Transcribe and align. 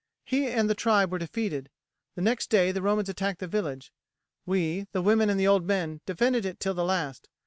"He 0.25 0.47
and 0.47 0.67
the 0.67 0.73
tribe 0.73 1.11
were 1.11 1.19
defeated. 1.19 1.69
The 2.15 2.23
next 2.23 2.49
day 2.49 2.71
the 2.71 2.81
Romans 2.81 3.07
attacked 3.07 3.39
the 3.39 3.45
village. 3.47 3.93
We, 4.47 4.87
the 4.93 5.01
women 5.03 5.29
and 5.29 5.39
the 5.39 5.45
old 5.47 5.63
men, 5.67 6.01
defended 6.07 6.43
it 6.43 6.59
till 6.59 6.73
the 6.73 6.83
last. 6.83 7.29